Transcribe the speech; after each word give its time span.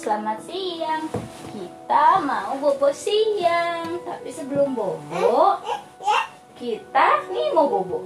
selamat 0.00 0.40
siang. 0.48 1.04
Kita 1.52 2.24
mau 2.24 2.56
bobo 2.56 2.88
siang, 2.88 4.00
tapi 4.00 4.32
sebelum 4.32 4.72
bobo, 4.72 5.60
kita 6.56 7.28
nih 7.28 7.52
mau 7.52 7.68
bobo. 7.68 8.00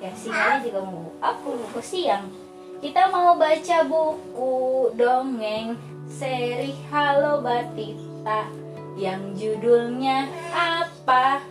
Ya 0.00 0.08
siangnya 0.16 0.64
juga 0.64 0.80
mau 0.88 0.96
bobo. 0.96 1.12
Aku 1.20 1.48
bobo 1.60 1.80
siang. 1.84 2.32
Kita 2.80 3.12
mau 3.12 3.36
baca 3.36 3.78
buku 3.84 4.56
dongeng 4.96 5.76
seri 6.08 6.72
Halo 6.88 7.44
Batita 7.44 8.48
yang 8.96 9.36
judulnya 9.36 10.32
apa? 10.56 11.44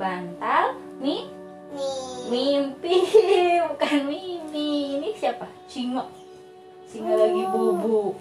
Bantal 0.00 0.72
nih 1.04 1.28
mimpi 2.32 2.96
bukan 3.68 3.96
mimi 4.08 4.96
ini 4.96 5.10
siapa 5.16 5.48
singa 5.68 6.04
singa 6.88 7.16
lagi 7.16 7.42
Bu, 7.52 8.16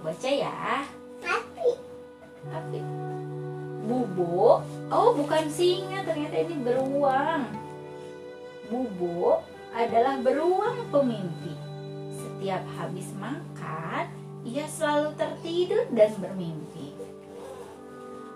baca 0.00 0.30
ya. 0.30 0.84
Api 2.50 2.80
bubu. 3.84 4.62
Oh 4.88 5.10
bukan 5.14 5.50
singa. 5.50 6.06
Ternyata 6.06 6.36
ini 6.40 6.56
beruang. 6.62 7.44
Bubu 8.70 9.42
adalah 9.74 10.18
beruang 10.22 10.86
pemimpi 10.94 11.54
setiap 12.14 12.62
habis 12.78 13.10
makan 13.18 14.10
ia 14.46 14.64
selalu 14.64 15.12
tertidur 15.20 15.84
dan 15.92 16.10
bermimpi. 16.16 16.96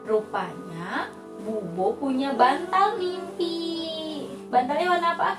Rupanya 0.05 1.09
Bubo 1.45 1.93
punya 1.99 2.33
bantal 2.33 2.97
mimpi. 2.97 4.25
Bantalnya 4.49 4.87
warna 4.97 5.09
apa? 5.19 5.31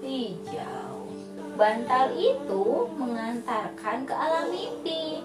Hijau. 0.00 1.01
Bantal 1.52 2.16
itu 2.16 2.88
mengantarkan 2.96 4.08
ke 4.08 4.14
alam 4.16 4.48
mimpi. 4.48 5.20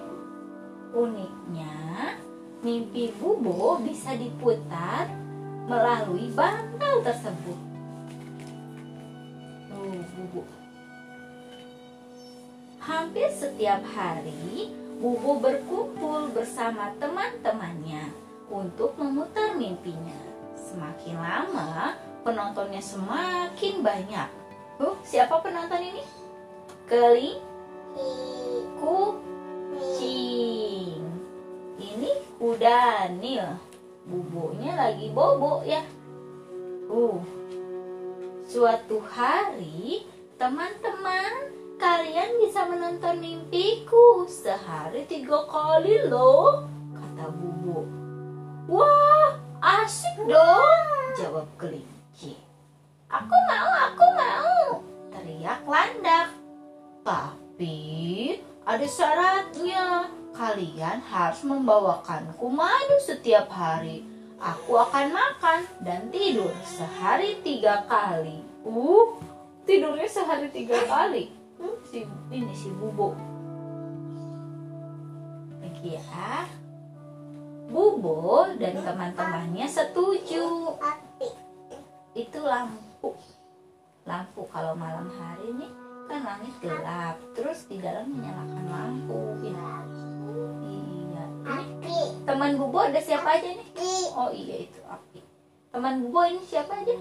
Uniknya, 0.91 2.19
mimpi 2.59 3.15
Bubo 3.15 3.79
bisa 3.79 4.11
diputar 4.11 5.07
melalui 5.71 6.27
bantal 6.35 6.99
tersebut. 6.99 7.59
Oh, 9.71 9.99
Bubo. 10.19 10.43
Hampir 12.83 13.31
setiap 13.31 13.79
hari, 13.95 14.75
Bubo 14.99 15.39
berkumpul 15.39 16.35
bersama 16.35 16.91
teman-temannya 16.99 18.11
untuk 18.51 18.99
memutar 18.99 19.55
mimpinya. 19.55 20.19
Semakin 20.59 21.15
lama, 21.15 21.95
penontonnya 22.27 22.83
semakin 22.83 23.79
banyak. 23.79 24.46
Uh, 24.77 24.93
siapa 25.01 25.41
penonton 25.41 25.81
ini? 25.81 26.05
Keli, 26.85 27.41
kucing. 28.77 29.41
Ini 31.81 32.11
kuda 32.37 33.09
Nil. 33.17 33.57
Bubonya 34.05 34.77
lagi 34.77 35.09
bobo 35.11 35.65
ya. 35.65 35.81
Uh, 36.87 37.19
suatu 38.47 39.03
hari, 39.03 40.07
teman-teman, 40.39 41.51
kalian 41.75 42.39
bisa 42.39 42.63
menonton 42.69 43.19
mimpiku 43.19 44.23
sehari 44.29 45.03
tiga 45.09 45.43
kali 45.49 46.07
loh, 46.07 46.63
kata 46.95 47.27
Bubo. 47.33 47.83
Wah, 48.71 49.35
asik 49.59 50.23
dong, 50.29 50.85
jawab 51.19 51.49
kelinci. 51.59 52.39
Aku 53.07 53.35
mau, 53.47 53.71
aku 53.87 54.03
mau, 54.15 54.56
teriak 55.37 55.61
landak. 55.69 56.27
Tapi 57.05 57.77
ada 58.65 58.87
syaratnya. 58.89 60.09
Kalian 60.33 61.01
harus 61.01 61.45
membawakanku 61.45 62.49
madu 62.49 62.97
setiap 63.01 63.49
hari. 63.53 64.01
Aku 64.37 64.77
akan 64.77 65.13
makan 65.13 65.65
dan 65.81 66.09
tidur 66.09 66.49
sehari 66.65 67.41
tiga 67.45 67.85
kali. 67.85 68.41
Uh, 68.65 69.17
tidurnya 69.65 70.09
sehari 70.09 70.49
tiga 70.49 70.77
kali. 70.89 71.29
Hmm, 71.57 71.77
si 71.85 72.05
ini 72.33 72.53
si 72.53 72.73
Bubo. 72.73 73.13
Lagi 75.61 75.97
ya. 75.97 76.45
Bubo 77.69 78.45
dan 78.57 78.77
teman-temannya 78.77 79.65
setuju. 79.69 80.77
Itu 82.13 82.39
lampu. 82.41 83.13
Lampu 84.07 84.47
kalau 84.47 84.71
malam 84.71 85.11
hari 85.11 85.51
nih 85.59 85.71
kan 86.07 86.23
langit 86.23 86.55
gelap, 86.63 87.19
terus 87.35 87.67
di 87.67 87.83
dalam 87.83 88.07
menyalakan 88.07 88.65
lampu. 88.71 89.35
Ya. 89.43 89.83
Iya. 90.63 91.25
Ini 91.83 91.99
teman 92.23 92.55
Bubo 92.55 92.87
ada 92.87 93.03
siapa 93.03 93.35
aja 93.35 93.51
nih? 93.51 93.67
Oh 94.15 94.31
iya 94.31 94.63
itu 94.63 94.79
api. 94.87 95.19
Teman 95.75 96.07
Bubo 96.07 96.23
ini 96.23 96.39
siapa 96.47 96.79
aja? 96.79 96.95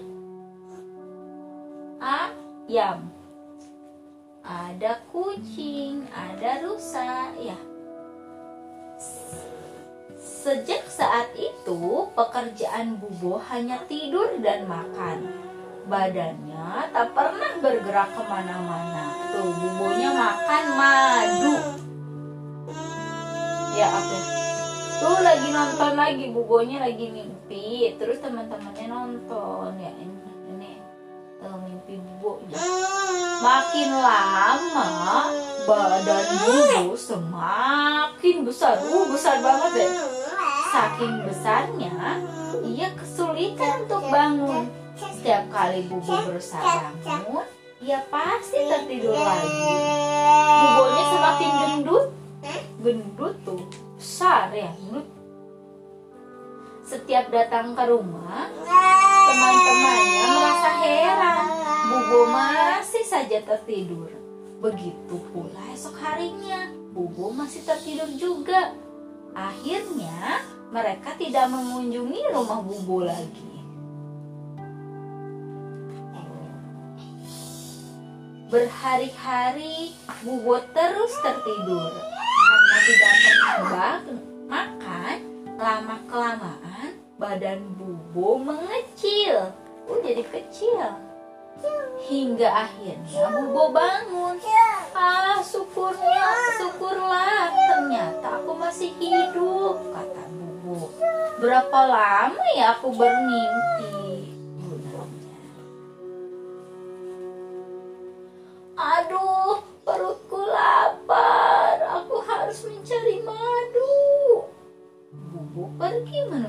Ayam. 2.03 3.07
Ada 4.43 5.03
kucing, 5.11 6.07
ada 6.11 6.63
rusa, 6.63 7.35
ya 7.35 7.59
Sejak 10.17 10.87
saat 10.87 11.35
itu, 11.35 12.07
pekerjaan 12.15 12.95
Bubo 12.99 13.39
hanya 13.51 13.83
tidur 13.87 14.39
dan 14.39 14.63
makan. 14.63 15.46
Badannya 15.87 16.91
tak 16.91 17.15
pernah 17.15 17.51
bergerak 17.63 18.11
ke 18.11 18.23
mana-mana. 18.27 19.31
Tuh, 19.31 19.55
Bubonya 19.55 20.11
makan 20.11 20.63
madu. 20.75 21.55
Ya, 23.71 23.87
oke. 23.87 24.19
Tuh 24.99 25.19
lagi 25.23 25.47
nonton 25.55 25.93
lagi, 25.95 26.25
Bubonya 26.35 26.83
lagi 26.83 27.07
mimpi. 27.07 27.95
Terus 27.95 28.19
teman-temannya 28.19 28.85
nonton. 28.91 29.79
Ya, 29.79 29.95
ini, 29.95 30.31
ini 30.51 30.71
uh, 31.39 31.55
mimpi 31.55 32.03
Bubo. 32.03 32.43
Ya. 32.51 32.59
Makin 33.39 33.89
lama, 34.03 34.91
badan 35.63 36.25
Bubo 36.43 36.99
semakin 36.99 38.43
besar. 38.43 38.75
Uh, 38.83 39.07
besar 39.07 39.39
banget 39.39 39.71
deh 39.71 39.91
Saking 40.67 41.23
besarnya, 41.23 41.95
ia 42.67 42.91
kesulitan 42.91 43.87
untuk 43.87 44.03
bangun. 44.11 44.86
Setiap 45.17 45.49
kali 45.49 45.89
Bubu 45.89 46.13
berusaha 46.29 46.93
bangun, 47.01 47.41
ia 47.81 48.05
pasti 48.05 48.69
tertidur 48.69 49.17
lagi. 49.17 49.49
Bubonya 50.61 51.03
semakin 51.09 51.51
gendut, 51.57 52.05
gendut 52.85 53.35
tuh, 53.41 53.65
besar 53.97 54.53
ya, 54.53 54.69
gendut. 54.77 55.09
Setiap 56.85 57.33
datang 57.33 57.73
ke 57.73 57.83
rumah, 57.89 58.45
teman-temannya 59.25 60.25
merasa 60.37 60.71
heran. 60.85 61.45
Bubo 61.89 62.19
masih 62.29 63.01
saja 63.01 63.41
tertidur. 63.41 64.13
Begitu 64.61 65.17
pula 65.33 65.65
esok 65.73 65.97
harinya, 65.97 66.69
Bubo 66.93 67.33
masih 67.33 67.65
tertidur 67.65 68.07
juga. 68.13 68.69
Akhirnya, 69.33 70.45
mereka 70.69 71.17
tidak 71.17 71.49
mengunjungi 71.49 72.21
rumah 72.29 72.61
Bubu 72.61 73.01
lagi. 73.01 73.56
Berhari-hari 78.47 79.91
Bubu 80.23 80.55
terus 80.71 81.13
tertidur 81.19 81.91
karena 81.91 82.77
tidak 82.87 83.13
pernah 83.19 83.95
makan. 84.47 85.17
Lama-kelamaan 85.57 86.95
badan 87.19 87.59
Bubu 87.75 88.39
mengecil. 88.39 89.51
Oh, 89.91 89.99
jadi 89.99 90.23
kecil. 90.23 90.95
Hingga 92.07 92.47
akhirnya 92.47 93.25
Bubo 93.35 93.75
bangun. 93.75 94.39
Ah, 94.95 95.43
syukurnya, 95.43 96.55
syukurlah. 96.55 97.51
Ternyata 97.51 98.39
aku 98.39 98.55
masih 98.55 98.95
hidup, 98.95 99.75
kata 99.91 100.23
Bubo. 100.31 100.87
Berapa 101.43 101.79
lama 101.83 102.45
ya 102.55 102.79
aku 102.79 102.95
bermimpi? 102.95 103.96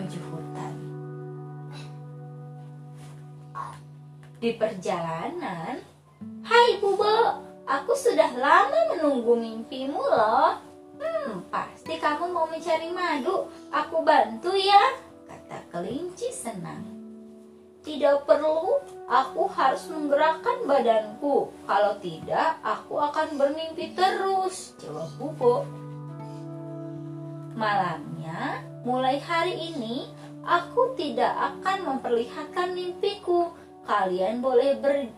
Menuju 0.08 0.20
hutan. 0.32 0.74
Di 4.40 4.50
perjalanan, 4.56 5.76
Hai 6.40 6.80
Bubo, 6.80 7.44
aku 7.68 7.92
sudah 7.92 8.32
lama 8.40 8.96
menunggu 8.96 9.36
mimpimu 9.36 10.00
loh. 10.00 10.56
Hmm, 10.96 11.44
pasti 11.52 12.00
kamu 12.00 12.32
mau 12.32 12.48
mencari 12.48 12.88
madu. 12.88 13.52
Aku 13.68 14.00
bantu 14.00 14.56
ya, 14.56 14.96
kata 15.28 15.68
kelinci 15.68 16.32
senang. 16.32 16.88
Tidak 17.84 18.24
perlu 18.24 18.80
aku 19.10 19.44
harus 19.52 19.92
menggerakkan 19.92 20.64
badanku. 20.64 21.52
Kalau 21.68 22.00
tidak, 22.00 22.56
aku 22.64 22.96
akan 22.96 23.36
bermimpi 23.36 23.92
terus. 23.92 24.72
Jawab 24.80 25.10
Bubo. 25.18 25.68
Malamnya, 27.58 28.67
mulai 28.86 29.18
hari 29.22 29.74
ini, 29.74 30.06
aku 30.46 30.94
tidak 30.94 31.32
akan 31.34 31.94
memperlihatkan 31.94 32.74
mimpiku. 32.74 33.54
Kalian 33.88 34.44
boleh 34.44 34.76
ber, 34.76 35.08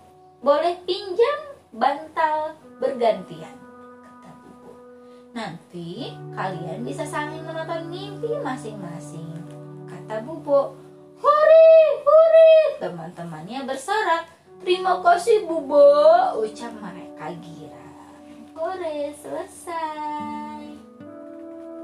boleh 0.40 0.78
pinjam 0.86 1.38
bantal 1.74 2.54
bergantian, 2.78 3.56
kata 4.02 4.30
Bubo. 4.38 4.72
Nanti 5.34 6.14
kalian 6.34 6.86
bisa 6.86 7.02
saling 7.02 7.42
menonton 7.42 7.90
mimpi 7.90 8.30
masing-masing, 8.38 9.34
kata 9.90 10.22
Bubo. 10.22 10.78
Hore, 11.20 11.68
hore, 12.06 12.52
teman-temannya 12.80 13.66
bersorak. 13.68 14.30
Terima 14.62 15.02
kasih 15.04 15.44
Bubo, 15.44 15.90
ucap 16.40 16.72
mereka 16.78 17.34
girang. 17.42 18.22
Hore, 18.54 19.12
selesai. 19.18 20.49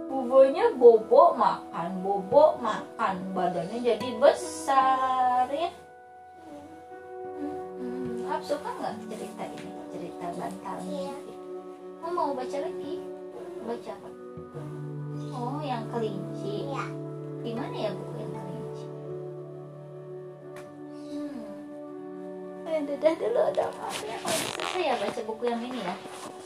Bubonya 0.07 0.71
bobo 0.79 1.35
makan, 1.35 1.99
bobo 1.99 2.55
makan, 2.63 3.15
badannya 3.35 3.79
jadi 3.83 4.09
besar 4.23 5.51
ya. 5.51 5.71
Hmm, 7.37 8.31
Ab 8.31 8.39
suka 8.39 8.71
nggak 8.71 8.95
cerita 9.11 9.43
ini, 9.51 9.71
cerita 9.91 10.27
bantal 10.39 10.79
mimpi? 10.87 11.35
Oh, 12.07 12.11
mau 12.15 12.31
baca 12.39 12.59
lagi? 12.63 13.03
Baca 13.67 13.91
apa? 13.99 14.09
Oh, 15.35 15.59
yang 15.59 15.91
kelinci. 15.91 16.71
Ya. 16.71 16.87
Di 17.43 17.51
mana 17.51 17.75
ya 17.75 17.91
buku 17.91 18.15
yang 18.23 18.31
kelinci? 18.31 18.85
Hmm. 21.03 21.39
Eh, 22.71 22.81
dadah 22.87 23.15
dulu 23.19 23.43
dong. 23.59 23.75
Aku 23.75 24.03
ya 24.07 24.17
kalau 24.23 24.39
selesai 24.39 24.83
ya 24.87 24.95
baca 25.03 25.21
buku 25.27 25.45
yang 25.51 25.61
ini 25.67 25.83
ya. 25.83 25.95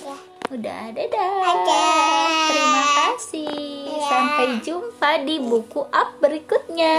Ya. 0.01 0.17
Udah, 0.51 0.83
dadah. 0.97 1.33
Dadah. 1.45 2.70
Terima 2.91 3.07
kasih. 3.15 3.87
Ya. 3.87 4.07
Sampai 4.11 4.47
jumpa 4.67 5.11
di 5.23 5.39
buku 5.39 5.87
up 5.95 6.19
berikutnya. 6.19 6.95